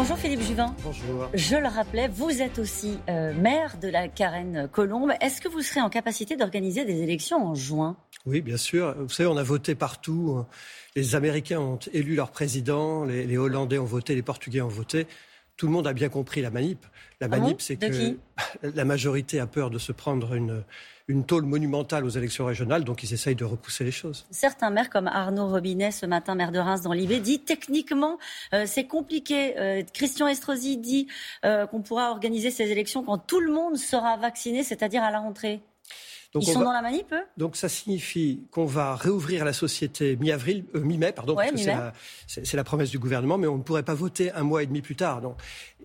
[0.00, 0.74] Bonjour Philippe Juvin.
[0.82, 1.28] Bonjour.
[1.34, 5.12] Je le rappelais, vous êtes aussi euh, maire de la Carène Colombe.
[5.20, 7.98] Est-ce que vous serez en capacité d'organiser des élections en juin?
[8.24, 8.94] Oui, bien sûr.
[8.98, 10.42] Vous savez, on a voté partout.
[10.96, 15.06] Les Américains ont élu leur président, les, Hollandais ont voté, les Portugais ont voté.
[15.58, 16.86] Tout le monde a bien compris la manip.
[17.20, 18.16] La Ah manip, c'est que
[18.62, 20.64] la majorité a peur de se prendre une,
[21.10, 24.26] une tôle monumentale aux élections régionales, donc ils essayent de repousser les choses.
[24.30, 28.18] Certains maires, comme Arnaud Robinet, ce matin, maire de Reims dans l'Ibé, dit techniquement
[28.54, 29.58] euh, c'est compliqué.
[29.58, 31.08] Euh, Christian Estrosi dit
[31.44, 35.18] euh, qu'on pourra organiser ces élections quand tout le monde sera vacciné, c'est-à-dire à la
[35.18, 35.60] rentrée.
[36.32, 36.66] Donc Ils sont va...
[36.66, 37.24] dans la manip, eux?
[37.36, 41.70] Donc ça signifie qu'on va réouvrir la société mi-avril, euh, mi-mai, pardon, Ouais, parce que
[41.70, 41.90] mi-mai.
[42.26, 44.80] c'est la, promesse du gouvernement, mais on ne pourrait pas voter un mois et demi
[44.80, 45.22] plus tard.
[45.22, 45.36] Donc,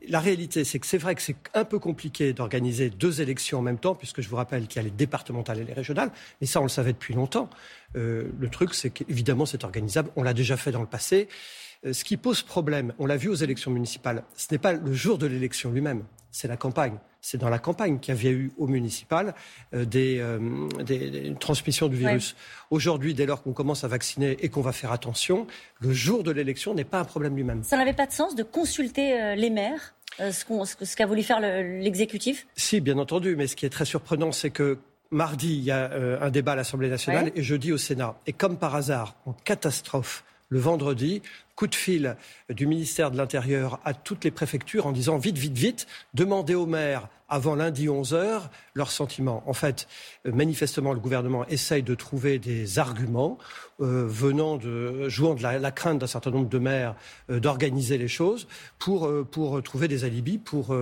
[0.10, 3.62] la réalité, c'est que c'est vrai que c'est un peu compliqué d'organiser deux élections en
[3.62, 6.48] même temps, puisque je vous rappelle qu'il y a les départementales et les régionales, mais
[6.48, 7.50] ça, on le savait depuis longtemps.
[7.96, 10.10] Euh, le truc, c'est qu'évidemment, c'est organisable.
[10.16, 11.28] On l'a déjà fait dans le passé.
[11.86, 14.94] Euh, ce qui pose problème, on l'a vu aux élections municipales, ce n'est pas le
[14.94, 16.98] jour de l'élection lui-même, c'est la campagne.
[17.22, 19.34] C'est dans la campagne qu'il y avait eu au municipal
[19.74, 20.24] euh, des,
[20.84, 22.36] des, des transmissions du virus.
[22.70, 25.48] Aujourd'hui, dès lors qu'on commence à vacciner et qu'on va faire attention,
[25.80, 27.64] le jour de l'élection n'est pas un problème lui-même.
[27.64, 31.40] Ça n'avait pas de sens de consulter les maires, ce qu'on- ce qu'a voulu faire
[31.40, 34.78] le- l'exécutif Si, bien entendu, mais ce qui est très surprenant, c'est que
[35.12, 37.34] mardi, il y a euh, un débat à l'Assemblée nationale Ouais.
[37.36, 38.16] et jeudi au Sénat.
[38.28, 41.22] Et comme par hasard, en catastrophe, le vendredi,
[41.56, 42.16] coup de fil
[42.50, 46.66] du ministère de l'Intérieur à toutes les préfectures en disant vite, vite, vite, demandez aux
[46.66, 48.42] maires avant lundi 11h
[48.76, 49.42] leurs sentiments.
[49.48, 49.88] En fait,
[50.28, 53.40] euh, manifestement, le gouvernement essaye de trouver des arguments
[53.82, 56.96] euh, venant de, jouant de la, la crainte d'un certain nombre de maires
[57.32, 58.48] euh, d'organiser les choses
[58.78, 60.76] pour, euh, pour trouver des alibis, pour,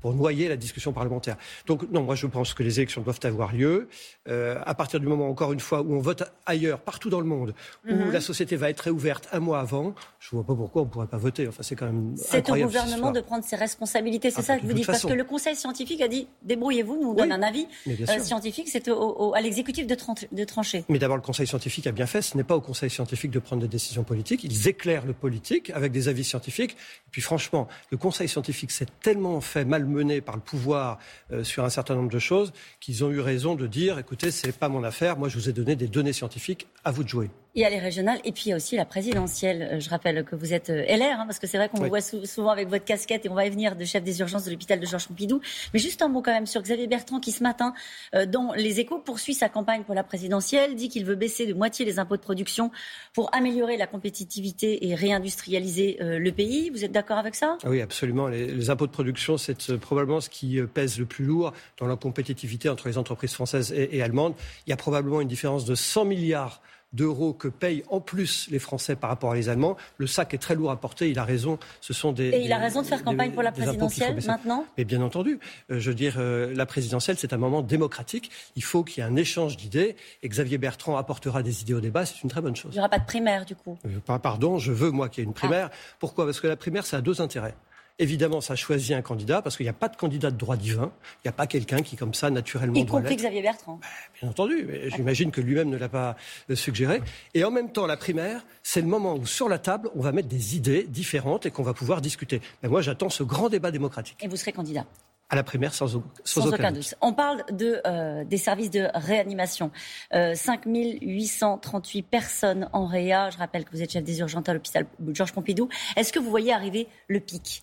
[0.00, 1.36] pour noyer la discussion parlementaire.
[1.66, 3.88] Donc non, moi je pense que les élections doivent avoir lieu.
[4.26, 7.54] À partir du moment, encore une fois, où on vote ailleurs, partout dans le monde,
[7.88, 8.12] où Mhm.
[8.12, 11.16] la société va être réouverte un mois avant, je vois pas pourquoi on pourrait pas
[11.16, 11.48] voter.
[11.48, 14.30] Enfin, c'est quand même C'est au gouvernement de prendre ses responsabilités.
[14.30, 14.86] C'est Ah, ça de que vous dites.
[14.86, 18.18] Parce que le Conseil scientifique a dit débrouillez-vous, nous on Oui, donne un avis euh,
[18.20, 18.68] scientifique.
[18.68, 20.84] C'est à l'exécutif de, tran- de trancher.
[20.88, 22.22] Mais d'abord, le Conseil scientifique a bien fait.
[22.22, 24.44] Ce n'est pas au Conseil scientifique de prendre des décisions politiques.
[24.44, 26.72] Ils éclairent le politique avec des avis scientifiques.
[26.72, 30.98] Et puis, franchement, le Conseil scientifique s'est tellement fait malmener par le pouvoir
[31.32, 34.56] euh, sur un certain nombre de choses qu'ils ont eu raison de dire écoutez, c'est
[34.56, 35.18] pas mon affaire.
[35.18, 36.68] Moi, je vous ai donné des données scientifiques.
[36.84, 37.30] À vous de jouer.
[37.54, 39.68] Il y a les régionales et puis il y a aussi la présidentielle.
[39.72, 41.88] Euh, Je rappelle que vous êtes euh, LR, hein, parce que c'est vrai qu'on vous
[41.88, 44.44] voit sou- souvent avec votre casquette et on va y venir de chef des urgences
[44.46, 45.42] de l'hôpital de Georges Pompidou.
[45.74, 47.74] Mais juste un mot quand même sur Xavier Bertrand qui ce matin,
[48.14, 51.52] euh, dans Les Échos, poursuit sa campagne pour la présidentielle, dit qu'il veut baisser de
[51.52, 52.70] moitié les impôts de production
[53.12, 56.70] pour améliorer la compétitivité et réindustrialiser euh, le pays.
[56.70, 57.58] Vous êtes d'accord avec ça?
[57.66, 58.28] Oui, absolument.
[58.28, 61.86] Les, les impôts de production, c'est euh, probablement ce qui pèse le plus lourd dans
[61.86, 64.34] la compétitivité entre les entreprises françaises et, et allemandes.
[64.66, 66.62] Il y a probablement une différence de 100 milliards
[66.92, 69.76] d'euros que payent en plus les Français par rapport à les Allemands.
[69.98, 71.10] Le sac est très lourd à porter.
[71.10, 71.58] Il a raison.
[71.80, 72.28] Ce sont des.
[72.28, 74.66] Et il a raison de faire des- campagne pour la présidentielle maintenant?
[74.76, 75.38] Mais bien entendu,
[75.70, 78.30] euh, je veux dire, euh, la présidentielle, c'est un moment démocratique.
[78.56, 79.96] Il faut qu'il y ait un échange d'idées.
[80.22, 82.04] Et Xavier Bertrand apportera des idées au débat.
[82.06, 82.72] C'est une très bonne Il chose.
[82.72, 83.78] n'y aura pas de primaire du coup.
[83.86, 85.68] Euh, par- Pardon, je veux, moi, qu'il y ait une primaire.
[85.72, 85.76] Ah.
[85.98, 86.24] Pourquoi?
[86.26, 87.54] Parce que la primaire, ça a deux intérêts.
[88.02, 90.90] Évidemment, ça choisit un candidat, parce qu'il n'y a pas de candidat de droit divin.
[91.18, 93.14] Il n'y a pas quelqu'un qui, comme ça, naturellement, Y compris.
[93.14, 93.78] Xavier Bertrand.
[94.20, 96.16] Bien entendu, mais j'imagine que lui-même ne l'a pas
[96.50, 97.00] euh, suggéré.
[97.34, 100.10] Et en même temps, la primaire, c'est le moment où, sur la table, on va
[100.10, 102.40] mettre des idées différentes et qu'on va pouvoir discuter.
[102.64, 104.16] Moi, j'attends ce grand débat démocratique.
[104.20, 104.84] Et vous serez candidat.
[105.30, 106.96] À la primaire, sans, sans Sans aucun, doute.
[107.00, 109.70] On parle de, euh, des services de réanimation.
[110.12, 113.30] Euh, 5 838 personnes en réa.
[113.30, 115.68] Je rappelle que vous êtes chef des urgences à l'hôpital Georges Pompidou.
[115.94, 117.62] Est-ce que vous voyez arriver le pic?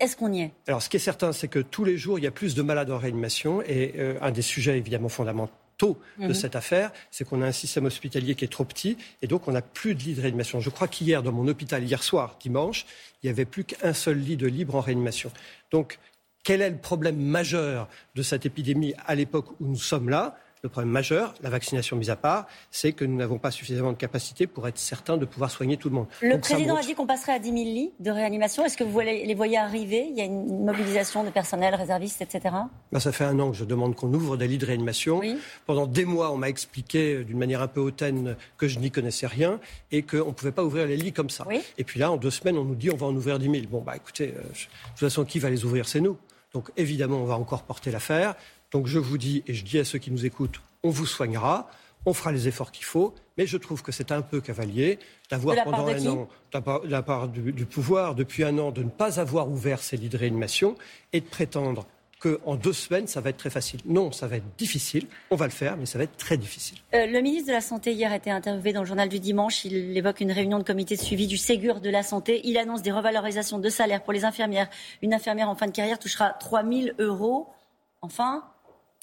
[0.00, 0.50] Est-ce qu'on y est?
[0.66, 2.62] Alors, ce qui est certain, c'est que tous les jours, il y a plus de
[2.62, 3.62] malades en réanimation.
[3.62, 5.56] Et euh, un des sujets évidemment fondamentaux
[6.18, 6.34] de Mhm.
[6.34, 8.96] cette affaire, c'est qu'on a un système hospitalier qui est trop petit.
[9.22, 10.58] Et donc, on n'a plus de lits de réanimation.
[10.58, 12.84] Je crois qu'hier, dans mon hôpital, hier soir, dimanche,
[13.22, 15.30] il n'y avait plus qu'un seul lit de libre en réanimation.
[15.70, 16.00] Donc,
[16.42, 20.36] quel est le problème majeur de cette épidémie à l'époque où nous sommes là?
[20.62, 23.96] Le problème majeur, la vaccination mise à part, c'est que nous n'avons pas suffisamment de
[23.96, 26.06] capacité pour être certains de pouvoir soigner tout le monde.
[26.20, 28.64] Le Donc, président a dit qu'on passerait à 10 000 lits de réanimation.
[28.64, 30.06] Est-ce que vous les voyez arriver?
[30.10, 32.54] Il y a une mobilisation de personnel, réservistes, etc.
[32.92, 35.18] Ben, ça fait un an que je demande qu'on ouvre des lits de réanimation.
[35.18, 35.36] Oui.
[35.66, 38.90] Pendant des mois, on m'a expliqué euh, d'une manière un peu hautaine que je n'y
[38.90, 39.60] connaissais rien
[39.92, 41.44] et qu'on ne pouvait pas ouvrir les lits comme ça.
[41.48, 41.60] Oui.
[41.78, 43.56] Et puis là, en deux semaines, on nous dit on va en ouvrir 10 000.
[43.70, 45.88] Bon, bah écoutez, euh, je- de toute façon, qui va les ouvrir?
[45.88, 46.16] C'est nous.
[46.54, 48.34] Donc évidemment, on va encore porter l'affaire.
[48.72, 51.70] Donc je vous dis, et je dis à ceux qui nous écoutent, on vous soignera,
[52.06, 54.98] on fera les efforts qu'il faut, mais je trouve que c'est un peu cavalier
[55.30, 58.58] d'avoir pendant un an, de la part, de la part du, du pouvoir, depuis un
[58.58, 60.76] an, de ne pas avoir ouvert ces lits de réanimation
[61.12, 61.86] et de prétendre
[62.18, 63.80] qu'en deux semaines, ça va être très facile.
[63.84, 65.06] Non, ça va être difficile.
[65.30, 66.78] On va le faire, mais ça va être très difficile.
[66.94, 69.64] Euh, le ministre de la Santé hier a été interviewé dans le journal du dimanche.
[69.64, 72.40] Il évoque une réunion de comité de suivi du Ségur de la santé.
[72.44, 74.68] Il annonce des revalorisations de salaire pour les infirmières.
[75.02, 77.48] Une infirmière en fin de carrière touchera 3 000 euros.
[78.02, 78.44] Enfin,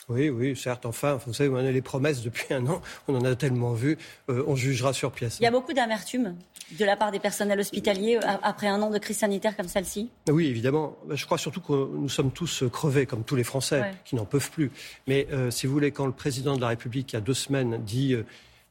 [0.07, 0.86] oui, oui, certes.
[0.86, 2.81] Enfin, vous savez, on a les promesses depuis un an.
[3.07, 3.98] On en a tellement vu.
[4.30, 5.38] Euh, on jugera sur pièce.
[5.40, 6.36] Il y a beaucoup d'amertume
[6.78, 10.10] de la part des personnels hospitaliers euh, après un an de crise sanitaire comme celle-ci
[10.30, 10.96] Oui, évidemment.
[11.10, 14.52] Je crois surtout que nous sommes tous crevés, comme tous les Français, qui n'en peuvent
[14.52, 14.72] plus.
[15.07, 17.34] Mais euh, si vous voulez, quand le président de la République, il y a deux
[17.34, 18.16] semaines, dit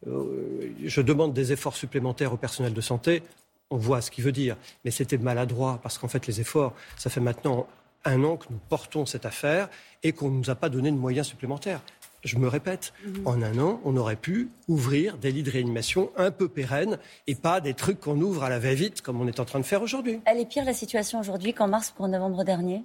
[0.07, 3.25] Je demande des efforts supplémentaires au personnel de santé,
[3.71, 4.57] on voit ce qu'il veut dire.
[4.85, 7.67] Mais c'était maladroit, parce qu'en fait, les efforts, ça fait maintenant
[8.05, 9.69] un an que nous portons cette affaire
[10.03, 11.81] et qu'on ne nous a pas donné de moyens supplémentaires.
[12.25, 13.27] Je me répète, mhm.
[13.27, 17.35] en un an, on aurait pu ouvrir des lits de réanimation un peu pérennes et
[17.35, 19.83] pas des trucs qu'on ouvre à la va-vite comme on est en train de faire
[19.83, 20.21] aujourd'hui.
[20.25, 22.83] Elle est pire la situation aujourd'hui qu'en mars ou en novembre dernier?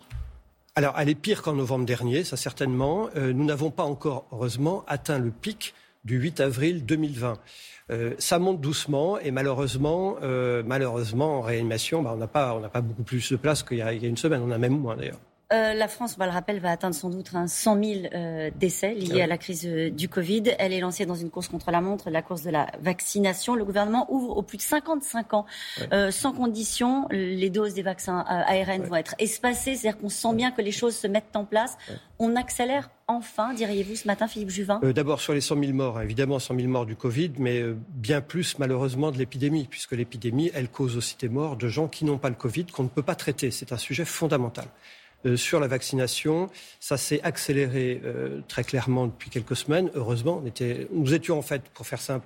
[0.75, 3.10] Alors, elle est pire qu'en novembre dernier, ça certainement.
[3.15, 5.74] Euh, nous n'avons pas encore, heureusement, atteint le pic
[6.04, 7.40] du 8 avril 2020.
[7.92, 12.81] Euh, ça monte doucement et malheureusement, euh, malheureusement en réanimation, bah, on n'a pas, pas
[12.81, 14.42] beaucoup plus de place qu'il y, a une semaine.
[14.44, 15.19] On a même moins d'ailleurs.
[15.51, 18.94] Euh, la France, on va le rappeler, va atteindre sans doute 100 000 euh, décès
[18.94, 20.44] liés à la crise euh, du Covid.
[20.60, 23.56] Elle est lancée dans une course contre la montre, la course de la vaccination.
[23.56, 25.46] Le gouvernement ouvre aux plus de 55 ans,
[26.12, 27.07] sans condition.
[27.10, 30.96] Les doses des vaccins ARN vont être espacées, c'est-à-dire qu'on sent bien que les choses
[30.96, 31.78] se mettent en place.
[32.19, 34.80] On accélère enfin, diriez-vous ce matin, Philippe Juvin?
[34.84, 38.60] D'abord sur les 100 000 morts, évidemment 100 000 morts du Covid, mais bien plus
[38.60, 42.30] malheureusement de l'épidémie, puisque l'épidémie, elle cause aussi des morts de gens qui n'ont pas
[42.30, 43.50] le Covid, qu'on ne peut pas traiter.
[43.50, 44.66] C'est un sujet fondamental.
[45.25, 46.50] Euh, sur la vaccination.
[46.80, 49.92] Ça s'est accéléré euh, très clairement depuis quelques semaines.
[49.94, 50.42] Heureusement,
[50.94, 52.25] nous étions en fait, pour faire simple,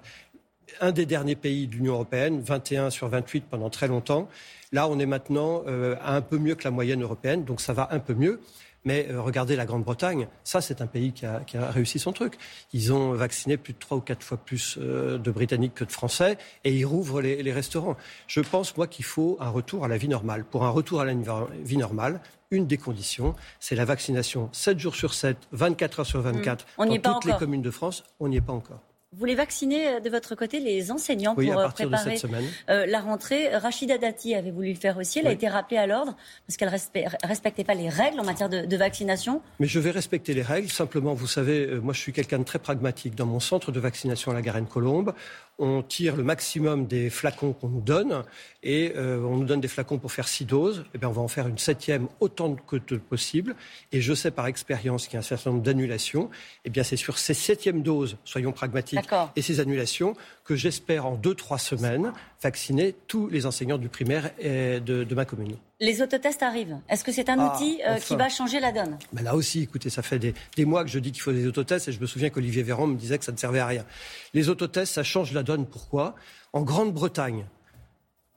[0.80, 4.30] un des derniers pays de l'Union européenne, 21 sur 28 pendant très longtemps.
[4.72, 7.74] Là, on est maintenant euh, à un peu mieux que la moyenne européenne, donc ça
[7.74, 8.40] va un peu mieux.
[8.86, 12.36] Mais regardez la Grande-Bretagne, ça c'est un pays qui a, réussi son truc.
[12.74, 16.38] Ils ont vacciné plus de trois ou quatre fois plus de Britanniques que de Français
[16.64, 17.96] et ils rouvrent les, les restaurants.
[18.28, 20.44] Je pense, moi, qu'il faut un retour à la vie normale.
[20.44, 21.14] Pour un retour à la
[21.64, 22.20] vie normale,
[22.52, 26.98] une des conditions, c'est la vaccination 7 jours sur 7, 24 heures sur 24 mmh.
[27.00, 28.04] dans toutes les communes de France.
[28.20, 28.80] On n'y est pas encore.
[29.14, 32.20] Vous voulez vacciner euh, de votre côté les enseignants pour euh, préparer
[32.70, 33.56] euh, la rentrée.
[33.56, 35.20] Rachida Dati avait voulu le faire aussi.
[35.20, 36.16] Elle a été rappelée à l'ordre
[36.48, 39.42] parce qu'elle ne respectait pas les règles en matière de, vaccination.
[39.60, 40.70] Mais je vais respecter les règles.
[40.70, 43.14] Simplement, vous savez, moi je suis quelqu'un de très pragmatique.
[43.14, 45.14] Dans mon centre de vaccination à la Garenne-Colombe,
[45.60, 48.24] on tire le maximum des flacons qu'on nous donne
[48.64, 50.80] et on nous donne des flacons pour faire six doses.
[50.80, 53.56] Et eh bien, on va en faire une septième autant que possible.
[53.92, 56.26] Et je sais par expérience qu'il y a un certain nombre d'annulations.
[56.26, 56.30] Et
[56.66, 59.03] eh bien, c'est sur ces septièmes doses, soyons pragmatiques,
[59.36, 62.12] et ces annulations que j'espère en deux, trois semaines
[62.42, 65.56] vacciner tous les enseignants du primaire et de, ma commune.
[65.80, 66.78] Les autotests arrivent.
[66.90, 68.98] Est-ce que c'est un ah, outil euh, qui va changer la donne?
[69.12, 71.48] Ben Là aussi, écoutez, ça fait des, des, mois que je dis qu'il faut des
[71.48, 73.86] autotests et je me souviens qu'Olivier Véran me disait que ça ne servait à rien.
[74.34, 75.66] Les autotests, ça change la donne.
[75.66, 76.16] Pourquoi?
[76.54, 77.46] En Grande-Bretagne,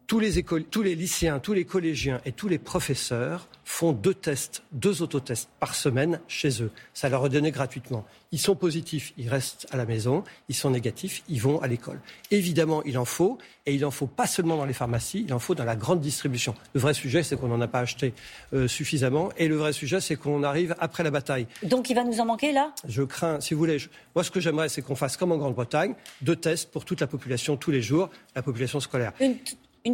[0.07, 4.63] tous les, tous les lycéens, tous les collégiens et tous les professeurs font deux tests,
[4.71, 6.71] deux autotests par semaine chez eux.
[6.95, 8.05] Ça leur est donné gratuitement.
[8.31, 10.23] Ils sont positifs, ils restent à la maison.
[10.49, 12.01] Ils sont négatifs, ils vont à l'école.
[12.31, 15.41] Évidemment, il en faut, et il en faut pas seulement dans les pharmacies, il en
[15.41, 16.55] faut dans la grande distribution.
[16.75, 18.15] Le vrai sujet, c'est qu'on n'en a pas acheté
[18.53, 21.49] euh, suffisamment, et le vrai sujet, c'est qu'on arrive après la bataille.
[21.65, 22.73] Donc, il va nous en manquer là?
[22.87, 23.79] Je crains, si vous voulez.
[24.15, 27.09] Moi, ce que j'aimerais, c'est qu'on fasse comme en Grande-Bretagne, deux tests pour toute la
[27.09, 29.13] population tous les jours, la population scolaire.
[29.21, 29.37] Une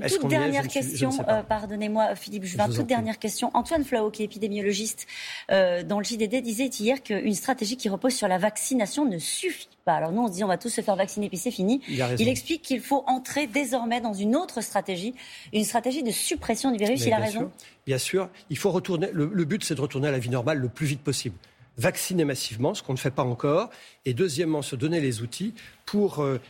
[0.00, 3.50] toute dernière question, euh, pardonnez-moi Philippe Juvin, toute dernière question.
[3.54, 5.06] Antoine Flao, qui est épidémiologiste
[5.50, 9.68] euh, dans le JDD, disait hier qu'une stratégie qui repose sur la vaccination ne suffit
[9.84, 9.94] pas.
[9.94, 11.80] Alors nous, on se dit on va tous se faire vacciner puis c'est fini.
[11.88, 15.14] Il, explique qu'il faut entrer désormais dans une autre stratégie,
[15.52, 17.04] une stratégie de suppression du virus.
[17.04, 17.50] il a raison.
[17.86, 19.08] bien sûr, il faut retourner.
[19.12, 21.36] Le, le but, c'est de retourner à la vie normale le plus vite possible
[21.78, 23.70] vacciner massivement, ce qu'on ne fait pas encore,
[24.04, 25.54] et deuxièmement, se donner les outils
[25.86, 26.40] pour euh,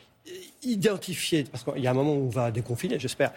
[0.62, 3.32] identifier, parce qu'il y a un moment où on va déconfiner, j'espère,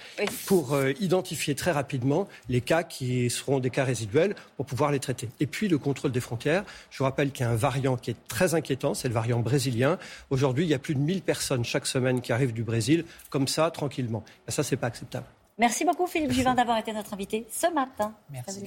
[0.45, 4.99] pour euh, identifier très rapidement les cas qui seront des cas résiduels pour pouvoir les
[4.99, 5.29] traiter.
[5.39, 6.63] Et puis le contrôle des frontières.
[6.91, 9.39] Je vous rappelle qu'il y a un variant qui est très inquiétant, c'est le variant
[9.39, 9.97] brésilien.
[10.29, 13.47] Aujourd'hui, il y a plus de 1000 personnes chaque semaine qui arrivent du Brésil, comme
[13.47, 14.23] ça, tranquillement.
[14.47, 15.25] Et ça, c'est pas acceptable.
[15.57, 18.13] Merci beaucoup, Philippe Juvin, d'avoir été notre invité ce matin.
[18.29, 18.59] Merci.